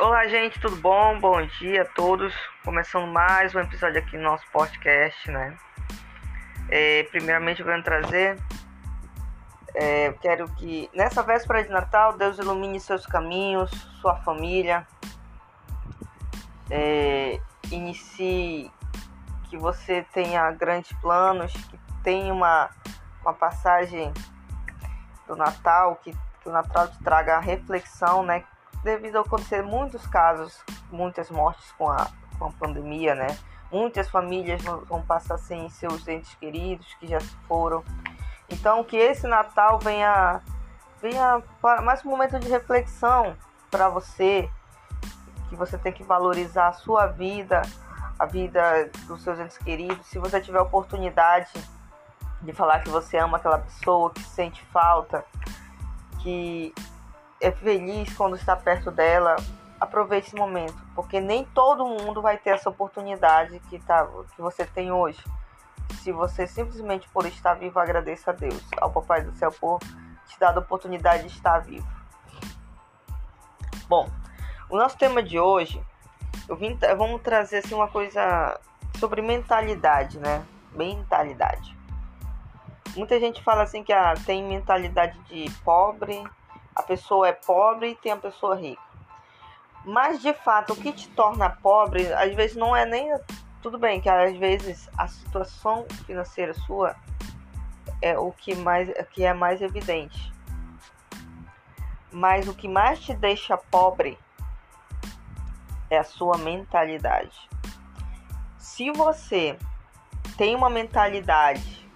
Olá, 0.00 0.26
gente, 0.28 0.58
tudo 0.58 0.76
bom? 0.76 1.20
Bom 1.20 1.44
dia 1.58 1.82
a 1.82 1.84
todos. 1.84 2.34
Começando 2.64 3.06
mais 3.06 3.54
um 3.54 3.60
episódio 3.60 3.98
aqui 3.98 4.16
no 4.16 4.22
nosso 4.22 4.50
podcast, 4.50 5.30
né? 5.30 5.54
É, 6.70 7.02
primeiramente, 7.10 7.60
eu 7.60 7.66
quero 7.66 7.82
trazer. 7.82 8.38
É, 9.74 10.10
quero 10.22 10.48
que 10.54 10.88
nessa 10.94 11.22
véspera 11.22 11.62
de 11.62 11.68
Natal, 11.68 12.14
Deus 12.16 12.38
ilumine 12.38 12.80
seus 12.80 13.04
caminhos, 13.04 13.70
sua 14.00 14.16
família. 14.22 14.86
É, 16.70 17.38
inicie 17.70 18.72
que 19.50 19.58
você 19.58 20.02
tenha 20.14 20.50
grandes 20.52 20.98
planos, 21.02 21.52
que 21.52 21.78
tenha 22.02 22.32
uma, 22.32 22.70
uma 23.20 23.34
passagem 23.34 24.14
do 25.26 25.36
Natal, 25.36 25.96
que, 25.96 26.12
que 26.40 26.48
o 26.48 26.52
Natal 26.52 26.88
te 26.88 26.98
traga 27.04 27.38
reflexão, 27.38 28.22
né? 28.22 28.44
Devido 28.82 29.16
a 29.16 29.20
acontecer 29.20 29.62
muitos 29.62 30.06
casos, 30.06 30.62
muitas 30.90 31.30
mortes 31.30 31.70
com 31.72 31.90
a, 31.90 32.08
com 32.38 32.46
a 32.46 32.52
pandemia, 32.52 33.14
né? 33.14 33.38
Muitas 33.70 34.08
famílias 34.08 34.62
vão 34.62 35.02
passar 35.02 35.38
sem 35.38 35.68
seus 35.68 36.06
entes 36.08 36.34
queridos 36.34 36.92
que 36.94 37.06
já 37.06 37.20
foram. 37.46 37.84
Então, 38.48 38.82
que 38.82 38.96
esse 38.96 39.26
Natal 39.28 39.78
venha, 39.78 40.40
venha 41.00 41.42
mais 41.82 42.04
um 42.04 42.10
momento 42.10 42.38
de 42.40 42.48
reflexão 42.48 43.36
para 43.70 43.88
você, 43.88 44.50
que 45.48 45.54
você 45.54 45.78
tem 45.78 45.92
que 45.92 46.02
valorizar 46.02 46.68
a 46.68 46.72
sua 46.72 47.06
vida, 47.06 47.62
a 48.18 48.26
vida 48.26 48.90
dos 49.06 49.22
seus 49.22 49.38
entes 49.38 49.56
queridos. 49.58 50.04
Se 50.06 50.18
você 50.18 50.40
tiver 50.40 50.60
oportunidade 50.60 51.52
de 52.42 52.52
falar 52.52 52.80
que 52.80 52.88
você 52.88 53.18
ama 53.18 53.36
aquela 53.36 53.58
pessoa, 53.58 54.10
que 54.10 54.22
sente 54.22 54.64
falta, 54.66 55.24
que 56.20 56.74
é 57.40 57.50
feliz 57.50 58.14
quando 58.14 58.36
está 58.36 58.54
perto 58.54 58.90
dela, 58.90 59.36
aproveite 59.80 60.28
esse 60.28 60.36
momento, 60.36 60.76
porque 60.94 61.20
nem 61.20 61.44
todo 61.44 61.86
mundo 61.86 62.20
vai 62.20 62.36
ter 62.36 62.50
essa 62.50 62.68
oportunidade 62.68 63.58
que, 63.70 63.78
tá, 63.78 64.06
que 64.36 64.42
você 64.42 64.66
tem 64.66 64.92
hoje. 64.92 65.22
Se 66.02 66.12
você 66.12 66.46
simplesmente 66.46 67.08
por 67.08 67.26
estar 67.26 67.54
vivo, 67.54 67.78
agradeça 67.78 68.30
a 68.30 68.34
Deus, 68.34 68.62
ao 68.76 68.90
Papai 68.90 69.22
do 69.22 69.32
Céu 69.32 69.50
por 69.50 69.80
te 70.26 70.38
dar 70.38 70.54
a 70.54 70.60
oportunidade 70.60 71.24
de 71.24 71.34
estar 71.34 71.58
vivo. 71.60 71.88
Bom, 73.88 74.08
o 74.68 74.76
nosso 74.76 74.96
tema 74.96 75.22
de 75.22 75.38
hoje, 75.40 75.82
eu 76.48 76.54
vim, 76.54 76.78
vamos 76.96 77.22
trazer 77.22 77.58
assim 77.58 77.74
uma 77.74 77.88
coisa 77.88 78.60
sobre 78.98 79.22
mentalidade, 79.22 80.18
né? 80.18 80.44
Mentalidade. 80.72 81.76
Muita 82.94 83.18
gente 83.18 83.42
fala 83.42 83.62
assim 83.62 83.82
que 83.82 83.92
ah, 83.92 84.14
tem 84.26 84.44
mentalidade 84.44 85.18
de 85.24 85.50
pobre, 85.64 86.22
a 86.80 86.82
pessoa 86.82 87.28
é 87.28 87.32
pobre 87.32 87.90
e 87.90 87.94
tem 87.94 88.10
a 88.10 88.16
pessoa 88.16 88.56
rica. 88.56 88.82
Mas 89.84 90.20
de 90.20 90.32
fato, 90.32 90.72
o 90.72 90.76
que 90.76 90.92
te 90.92 91.08
torna 91.10 91.48
pobre, 91.48 92.12
às 92.12 92.34
vezes 92.34 92.56
não 92.56 92.74
é 92.74 92.84
nem 92.84 93.08
tudo 93.62 93.78
bem 93.78 94.00
que 94.00 94.08
às 94.08 94.36
vezes 94.36 94.88
a 94.96 95.06
situação 95.06 95.86
financeira 96.06 96.54
sua 96.54 96.96
é 98.02 98.18
o 98.18 98.32
que 98.32 98.54
mais 98.54 98.90
que 99.12 99.24
é 99.24 99.34
mais 99.34 99.60
evidente. 99.62 100.32
Mas 102.10 102.48
o 102.48 102.54
que 102.54 102.66
mais 102.66 103.00
te 103.00 103.14
deixa 103.14 103.56
pobre 103.56 104.18
é 105.88 105.98
a 105.98 106.04
sua 106.04 106.38
mentalidade. 106.38 107.48
Se 108.58 108.90
você 108.90 109.58
tem 110.36 110.56
uma 110.56 110.70
mentalidade 110.70 111.86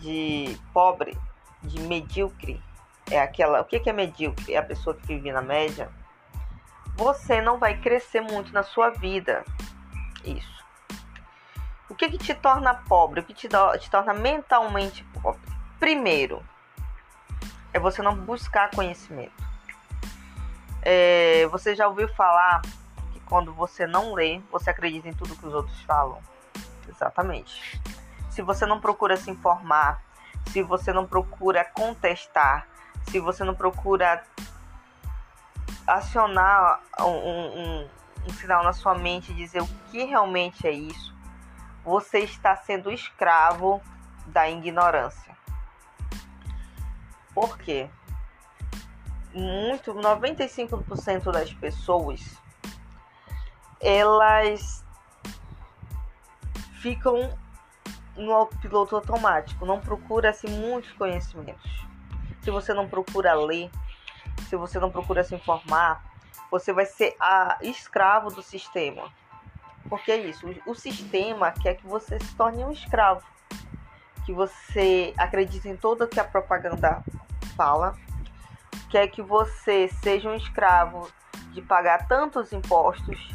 de 0.00 0.56
pobre, 0.72 1.18
de 1.62 1.80
medíocre, 1.80 2.62
é 3.10 3.20
aquela. 3.20 3.60
O 3.60 3.64
que 3.64 3.88
é 3.88 3.92
medíocre? 3.92 4.54
É 4.54 4.58
a 4.58 4.62
pessoa 4.62 4.96
que 4.96 5.06
vive 5.06 5.32
na 5.32 5.42
média. 5.42 5.90
Você 6.96 7.40
não 7.40 7.58
vai 7.58 7.76
crescer 7.78 8.20
muito 8.20 8.52
na 8.52 8.62
sua 8.62 8.90
vida. 8.90 9.44
Isso. 10.24 10.60
O 11.88 11.94
que, 11.94 12.10
que 12.10 12.18
te 12.18 12.34
torna 12.34 12.74
pobre? 12.74 13.20
O 13.20 13.24
que 13.24 13.34
te, 13.34 13.48
do, 13.48 13.76
te 13.78 13.90
torna 13.90 14.14
mentalmente 14.14 15.04
pobre? 15.20 15.40
Primeiro, 15.78 16.42
é 17.72 17.78
você 17.78 18.02
não 18.02 18.14
buscar 18.14 18.70
conhecimento. 18.70 19.32
É, 20.82 21.46
você 21.50 21.74
já 21.74 21.88
ouviu 21.88 22.08
falar 22.08 22.62
que 23.12 23.20
quando 23.20 23.52
você 23.52 23.86
não 23.86 24.12
lê, 24.14 24.40
você 24.50 24.70
acredita 24.70 25.08
em 25.08 25.12
tudo 25.12 25.36
que 25.36 25.46
os 25.46 25.54
outros 25.54 25.80
falam? 25.82 26.18
Exatamente. 26.88 27.80
Se 28.30 28.42
você 28.42 28.64
não 28.66 28.80
procura 28.80 29.16
se 29.16 29.30
informar, 29.30 30.02
se 30.48 30.62
você 30.62 30.92
não 30.92 31.06
procura 31.06 31.64
contestar, 31.64 32.66
se 33.08 33.18
você 33.20 33.44
não 33.44 33.54
procura 33.54 34.22
acionar 35.86 36.80
um, 37.00 37.04
um, 37.04 37.88
um 38.28 38.32
sinal 38.34 38.62
na 38.62 38.72
sua 38.72 38.94
mente 38.94 39.32
e 39.32 39.34
dizer 39.34 39.62
o 39.62 39.66
que 39.90 40.04
realmente 40.04 40.66
é 40.66 40.70
isso, 40.70 41.14
você 41.84 42.20
está 42.20 42.54
sendo 42.56 42.90
escravo 42.90 43.80
da 44.26 44.48
ignorância. 44.48 45.36
Por 47.34 47.58
quê? 47.58 47.88
Muito, 49.32 49.94
95% 49.94 51.30
das 51.30 51.52
pessoas 51.52 52.38
elas 53.80 54.84
ficam 56.82 57.32
no 58.14 58.46
piloto 58.60 58.96
automático, 58.96 59.64
não 59.64 59.80
procura 59.80 60.30
assim 60.30 60.48
muitos 60.48 60.92
conhecimentos 60.92 61.79
se 62.42 62.50
você 62.50 62.72
não 62.74 62.88
procura 62.88 63.34
ler, 63.34 63.70
se 64.48 64.56
você 64.56 64.78
não 64.78 64.90
procura 64.90 65.24
se 65.24 65.34
informar, 65.34 66.04
você 66.50 66.72
vai 66.72 66.84
ser 66.84 67.14
a 67.20 67.58
escravo 67.62 68.30
do 68.30 68.42
sistema. 68.42 69.12
Porque 69.88 70.12
é 70.12 70.18
isso, 70.18 70.46
o 70.66 70.74
sistema 70.74 71.52
quer 71.52 71.74
que 71.74 71.86
você 71.86 72.18
se 72.18 72.34
torne 72.34 72.64
um 72.64 72.72
escravo. 72.72 73.22
Que 74.24 74.32
você 74.32 75.14
acredite 75.16 75.68
em 75.68 75.76
tudo 75.76 76.06
que 76.06 76.20
a 76.20 76.24
propaganda 76.24 77.02
fala, 77.56 77.96
quer 78.90 79.08
que 79.08 79.22
você 79.22 79.88
seja 80.02 80.28
um 80.28 80.34
escravo 80.34 81.10
de 81.52 81.62
pagar 81.62 82.06
tantos 82.06 82.52
impostos 82.52 83.34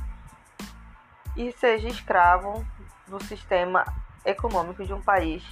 e 1.35 1.51
seja 1.53 1.87
escravo 1.87 2.65
do 3.07 3.21
sistema 3.23 3.85
econômico 4.23 4.85
de 4.85 4.93
um 4.93 5.01
país 5.01 5.43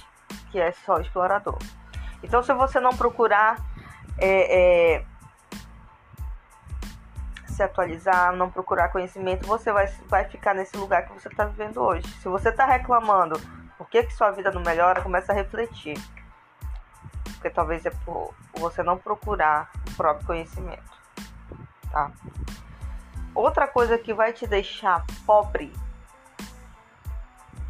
que 0.50 0.58
é 0.58 0.72
só 0.72 0.98
explorador. 0.98 1.58
Então, 2.24 2.42
se 2.42 2.52
você 2.54 2.80
não 2.80 2.96
procurar 2.96 3.62
é, 4.18 4.96
é, 4.96 5.04
se 7.46 7.62
atualizar, 7.62 8.34
não 8.34 8.50
procurar 8.50 8.88
conhecimento, 8.88 9.46
você 9.46 9.70
vai, 9.70 9.86
vai 10.08 10.24
ficar 10.24 10.54
nesse 10.54 10.74
lugar 10.76 11.04
que 11.04 11.12
você 11.12 11.28
está 11.28 11.44
vivendo 11.44 11.82
hoje. 11.82 12.08
Se 12.22 12.28
você 12.28 12.48
está 12.48 12.64
reclamando 12.64 13.38
por 13.76 13.86
que, 13.88 14.02
que 14.04 14.14
sua 14.14 14.30
vida 14.30 14.50
não 14.50 14.62
melhora, 14.62 15.02
começa 15.02 15.32
a 15.32 15.34
refletir. 15.34 15.98
Porque 17.24 17.50
talvez 17.50 17.84
é 17.84 17.90
por 17.90 18.34
você 18.54 18.82
não 18.82 18.96
procurar 18.96 19.70
o 19.90 19.94
próprio 19.94 20.26
conhecimento. 20.26 20.94
Tá? 21.92 22.10
Outra 23.34 23.68
coisa 23.68 23.98
que 23.98 24.14
vai 24.14 24.32
te 24.32 24.46
deixar 24.46 25.04
pobre 25.26 25.70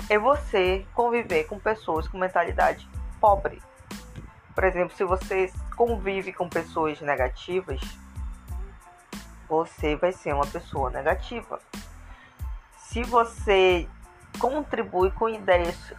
é 0.08 0.16
você 0.16 0.86
conviver 0.94 1.44
com 1.44 1.58
pessoas 1.58 2.06
com 2.06 2.18
mentalidade 2.18 2.88
pobre. 3.20 3.60
Por 4.54 4.64
exemplo, 4.64 4.96
se 4.96 5.04
você 5.04 5.52
convive 5.76 6.32
com 6.32 6.48
pessoas 6.48 7.00
negativas, 7.00 7.80
você 9.48 9.96
vai 9.96 10.12
ser 10.12 10.32
uma 10.32 10.46
pessoa 10.46 10.90
negativa. 10.90 11.60
Se 12.76 13.02
você 13.02 13.88
contribui 14.38 15.10
com 15.10 15.28
ideias 15.28 15.92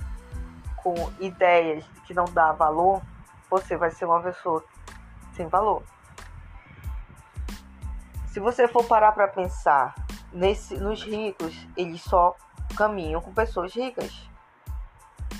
com 0.85 1.11
ideias 1.19 1.83
que 2.05 2.13
não 2.13 2.25
dá 2.25 2.51
valor, 2.51 3.01
você 3.49 3.75
vai 3.75 3.89
ser 3.89 4.05
uma 4.05 4.21
pessoa 4.21 4.63
sem 5.33 5.47
valor. 5.47 5.81
Se 8.27 8.39
você 8.39 8.67
for 8.67 8.85
parar 8.85 9.11
para 9.13 9.27
pensar 9.27 9.95
nesse, 10.31 10.77
nos 10.77 11.03
ricos, 11.03 11.67
eles 11.75 12.01
só 12.01 12.35
caminham 12.77 13.19
com 13.19 13.33
pessoas 13.33 13.73
ricas. 13.73 14.29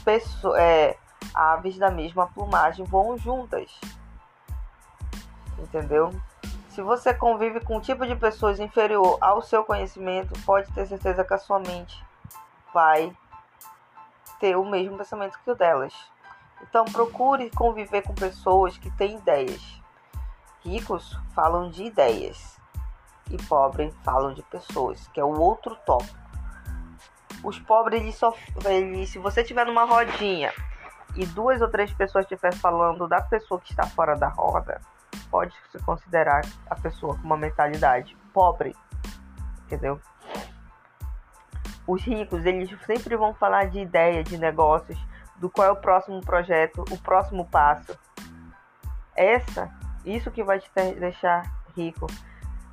Pessoa, 0.03 0.59
é, 0.59 0.97
aves 1.33 1.77
da 1.77 1.89
mesma 1.89 2.27
plumagem 2.27 2.85
voam 2.85 3.17
juntas. 3.17 3.71
Entendeu? 5.57 6.13
Se 6.69 6.81
você 6.81 7.13
convive 7.13 7.61
com 7.61 7.77
um 7.77 7.79
tipo 7.79 8.05
de 8.05 8.15
pessoas 8.15 8.59
inferior 8.59 9.17
ao 9.21 9.41
seu 9.41 9.63
conhecimento, 9.63 10.37
pode 10.45 10.71
ter 10.73 10.85
certeza 10.85 11.23
que 11.23 11.33
a 11.33 11.37
sua 11.37 11.59
mente 11.59 12.03
vai 12.73 13.15
ter 14.39 14.57
o 14.57 14.65
mesmo 14.65 14.97
pensamento 14.97 15.39
que 15.41 15.51
o 15.51 15.55
delas. 15.55 15.93
Então 16.61 16.83
procure 16.83 17.49
conviver 17.51 18.01
com 18.01 18.13
pessoas 18.13 18.77
que 18.77 18.91
têm 18.91 19.17
ideias. 19.17 19.81
Ricos 20.63 21.17
falam 21.33 21.69
de 21.69 21.85
ideias 21.85 22.59
e 23.29 23.37
pobres 23.43 23.95
falam 24.03 24.33
de 24.33 24.43
pessoas, 24.43 25.07
que 25.09 25.19
é 25.19 25.23
o 25.23 25.39
outro 25.39 25.75
tópico. 25.85 26.25
Os 27.43 27.59
pobres, 27.59 28.01
eles 28.01 28.15
só, 28.15 28.33
eles, 28.65 29.09
se 29.09 29.19
você 29.19 29.41
estiver 29.41 29.65
numa 29.65 29.85
rodinha 29.85 30.51
e 31.15 31.25
duas 31.25 31.61
ou 31.61 31.69
três 31.69 31.91
pessoas 31.93 32.25
estiverem 32.25 32.57
falando 32.57 33.07
da 33.07 33.21
pessoa 33.21 33.59
que 33.59 33.71
está 33.71 33.85
fora 33.87 34.15
da 34.15 34.27
roda, 34.27 34.81
pode 35.29 35.55
se 35.71 35.79
considerar 35.79 36.41
a 36.69 36.75
pessoa 36.75 37.15
com 37.15 37.23
uma 37.23 37.37
mentalidade 37.37 38.15
pobre, 38.33 38.75
entendeu? 39.65 39.99
Os 41.87 42.01
ricos, 42.03 42.45
eles 42.45 42.69
sempre 42.85 43.15
vão 43.15 43.33
falar 43.33 43.65
de 43.65 43.79
ideia, 43.79 44.23
de 44.23 44.37
negócios, 44.37 44.97
do 45.37 45.49
qual 45.49 45.67
é 45.67 45.71
o 45.71 45.75
próximo 45.75 46.19
projeto, 46.21 46.83
o 46.89 46.97
próximo 46.97 47.45
passo. 47.45 47.97
Essa, 49.15 49.71
isso 50.03 50.31
que 50.31 50.43
vai 50.43 50.59
te 50.59 50.69
deixar 50.99 51.43
rico. 51.75 52.07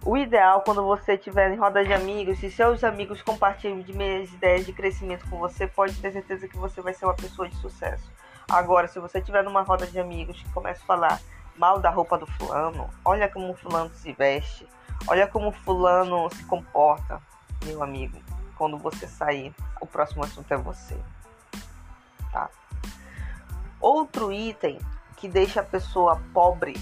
O 0.05 0.17
ideal, 0.17 0.63
quando 0.63 0.83
você 0.83 1.15
estiver 1.15 1.53
em 1.53 1.57
roda 1.57 1.85
de 1.85 1.93
amigos, 1.93 2.39
se 2.39 2.51
seus 2.51 2.83
amigos 2.83 3.23
compartilham 3.23 3.81
de 3.81 3.93
ideias 3.93 4.67
de 4.67 4.73
crescimento 4.73 5.29
com 5.31 5.39
você, 5.39 5.67
pode 5.67 5.95
ter 6.01 6.11
certeza 6.11 6.49
que 6.49 6.57
você 6.57 6.81
vai 6.81 6.93
ser 6.93 7.05
uma 7.05 7.15
pessoa 7.15 7.49
de 7.49 7.55
sucesso. 7.57 8.11
Agora, 8.53 8.87
se 8.87 9.01
você 9.01 9.19
estiver 9.19 9.43
numa 9.43 9.63
roda 9.63 9.87
de 9.87 9.99
amigos 9.99 10.43
que 10.43 10.53
começa 10.53 10.83
a 10.83 10.87
falar 10.87 11.21
mal 11.57 11.81
da 11.81 11.89
roupa 11.89 12.19
do 12.19 12.27
fulano, 12.27 12.91
olha 13.03 13.27
como 13.27 13.51
o 13.51 13.57
fulano 13.57 13.89
se 13.95 14.13
veste, 14.13 14.69
olha 15.09 15.27
como 15.27 15.49
o 15.49 15.53
fulano 15.53 16.29
se 16.35 16.45
comporta, 16.45 17.19
meu 17.65 17.83
amigo. 17.83 18.21
Quando 18.59 18.77
você 18.77 19.07
sair, 19.07 19.55
o 19.81 19.87
próximo 19.87 20.23
assunto 20.23 20.53
é 20.53 20.59
você. 20.59 21.01
Tá? 22.31 22.51
Outro 23.81 24.31
item 24.31 24.79
que 25.17 25.29
deixa 25.29 25.61
a 25.61 25.65
pessoa 25.65 26.21
pobre 26.35 26.75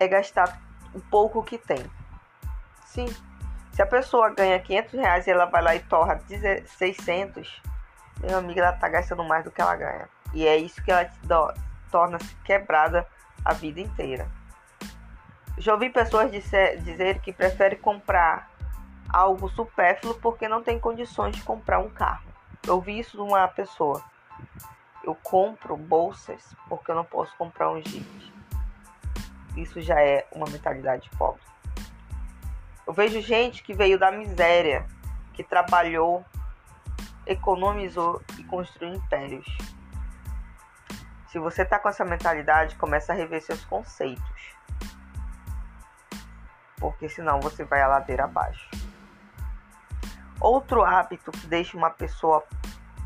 é 0.00 0.08
gastar 0.08 0.58
o 0.94 1.00
pouco 1.00 1.42
que 1.42 1.58
tem. 1.58 1.84
Sim, 2.86 3.14
se 3.72 3.82
a 3.82 3.86
pessoa 3.86 4.30
ganha 4.30 4.58
500 4.58 4.92
reais 4.94 5.26
e 5.26 5.30
ela 5.30 5.44
vai 5.44 5.62
lá 5.62 5.74
e 5.74 5.80
torra 5.80 6.18
600, 6.64 7.60
meu 8.22 8.38
amigo, 8.38 8.60
ela 8.60 8.72
tá 8.72 8.88
gastando 8.88 9.24
mais 9.24 9.44
do 9.44 9.50
que 9.50 9.60
ela 9.60 9.74
ganha. 9.76 10.08
E 10.32 10.46
é 10.46 10.56
isso 10.56 10.82
que 10.82 10.90
ela 10.90 11.10
torna-se 11.90 12.34
quebrada 12.36 13.06
a 13.44 13.52
vida 13.52 13.80
inteira. 13.80 14.26
Já 15.58 15.74
ouvi 15.74 15.90
pessoas 15.90 16.30
dizer, 16.30 16.80
dizer 16.80 17.20
que 17.20 17.32
preferem 17.32 17.78
comprar 17.78 18.50
algo 19.08 19.48
supérfluo 19.50 20.14
porque 20.14 20.48
não 20.48 20.62
tem 20.62 20.78
condições 20.78 21.36
de 21.36 21.42
comprar 21.42 21.78
um 21.78 21.90
carro. 21.90 22.24
Eu 22.66 22.76
ouvi 22.76 22.98
isso 22.98 23.16
de 23.16 23.22
uma 23.22 23.46
pessoa. 23.48 24.02
Eu 25.04 25.14
compro 25.16 25.76
bolsas 25.76 26.54
porque 26.68 26.90
eu 26.90 26.94
não 26.94 27.04
posso 27.04 27.36
comprar 27.36 27.70
um 27.70 27.82
jeep. 27.82 28.32
Isso 29.56 29.80
já 29.82 30.00
é 30.00 30.26
uma 30.32 30.46
mentalidade 30.48 31.10
pobre. 31.18 31.42
Eu 32.86 32.92
vejo 32.92 33.20
gente 33.20 33.62
que 33.62 33.74
veio 33.74 33.98
da 33.98 34.10
miséria, 34.10 34.86
que 35.34 35.42
trabalhou, 35.42 36.24
economizou 37.26 38.22
e 38.38 38.44
construiu 38.44 38.94
impérios. 38.94 39.46
Se 41.28 41.38
você 41.38 41.62
está 41.62 41.78
com 41.78 41.88
essa 41.88 42.04
mentalidade, 42.04 42.76
começa 42.76 43.12
a 43.12 43.16
rever 43.16 43.42
seus 43.42 43.64
conceitos. 43.64 44.54
Porque 46.78 47.08
senão 47.08 47.40
você 47.40 47.64
vai 47.64 47.80
a 47.80 47.88
ladeira 47.88 48.24
abaixo. 48.24 48.68
Outro 50.40 50.84
hábito 50.84 51.30
que 51.30 51.46
deixa 51.46 51.76
uma 51.76 51.90
pessoa 51.90 52.44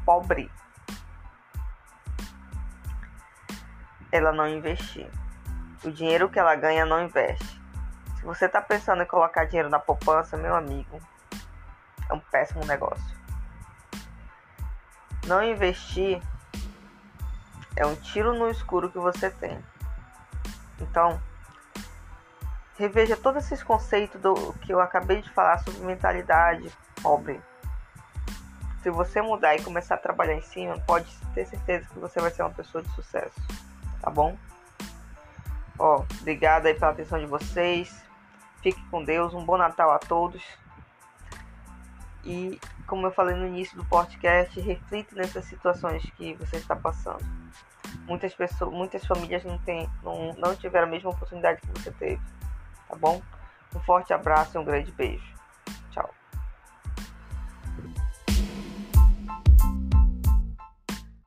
pobre 0.05 0.51
ela 4.11 4.33
não 4.33 4.49
investir 4.49 5.11
o 5.85 5.91
dinheiro 5.91 6.29
que 6.29 6.39
ela 6.39 6.55
ganha 6.55 6.85
não 6.85 7.05
investe. 7.05 7.61
Se 8.17 8.25
você 8.25 8.47
está 8.47 8.61
pensando 8.61 9.03
em 9.03 9.07
colocar 9.07 9.45
dinheiro 9.45 9.69
na 9.69 9.79
poupança, 9.79 10.37
meu 10.37 10.55
amigo, 10.55 11.01
é 12.09 12.15
um 12.15 12.21
péssimo 12.21 12.65
negócio. 12.65 13.16
Não 15.26 15.43
investir 15.43 16.23
é 17.76 17.84
um 17.84 17.94
tiro 17.96 18.32
no 18.34 18.49
escuro 18.49 18.90
que 18.90 18.99
você 18.99 19.28
tem. 19.31 19.62
Então, 20.81 21.20
reveja 22.78 23.17
todos 23.17 23.44
esses 23.44 23.62
conceitos 23.62 24.20
do 24.20 24.52
que 24.62 24.73
eu 24.73 24.81
acabei 24.81 25.20
de 25.20 25.31
falar 25.31 25.58
sobre 25.58 25.81
mentalidade 25.81 26.73
pobre. 27.02 27.40
Se 28.82 28.90
você 28.90 29.20
mudar 29.20 29.56
e 29.56 29.62
começar 29.62 29.96
a 29.96 29.99
trabalhar 29.99 30.34
em 30.34 30.43
cima, 30.43 30.78
pode 30.87 31.11
ter 31.34 31.44
certeza 31.46 31.87
que 31.88 31.99
você 31.99 32.20
vai 32.20 32.31
ser 32.31 32.43
uma 32.43 32.55
pessoa 32.55 32.82
de 32.82 32.90
sucesso, 32.93 33.34
tá 34.00 34.08
bom? 34.08 34.37
Ó, 35.79 36.05
obrigado 36.20 36.67
aí 36.67 36.75
pela 36.75 36.93
atenção 36.93 37.19
de 37.19 37.26
vocês. 37.26 38.02
Fique 38.62 38.82
com 38.88 39.05
Deus. 39.05 39.34
Um 39.34 39.44
bom 39.44 39.56
Natal 39.56 39.90
a 39.90 39.99
todos. 39.99 40.43
E 42.25 42.59
como 42.87 43.07
eu 43.07 43.13
falei 43.13 43.37
no 43.37 43.47
início 43.47 43.77
do 43.77 43.85
podcast, 43.85 44.59
reflita 44.61 45.15
nessas 45.15 45.45
situações 45.45 46.03
que 46.17 46.35
você 46.35 46.57
está 46.57 46.75
passando. 46.75 47.25
Muitas 48.07 48.35
pessoas, 48.35 48.73
muitas 48.73 49.05
famílias 49.07 49.45
não, 49.45 49.59
tem, 49.59 49.89
não, 50.03 50.33
não 50.35 50.55
tiveram 50.55 50.87
a 50.87 50.91
mesma 50.91 51.11
oportunidade 51.11 51.61
que 51.61 51.69
você 51.69 51.91
teve. 51.93 52.21
Tá 52.89 52.97
bom? 52.97 53.23
Um 53.75 53.81
forte 53.81 54.13
abraço 54.13 54.57
e 54.57 54.61
um 54.61 54.65
grande 54.65 54.91
beijo. 54.93 55.36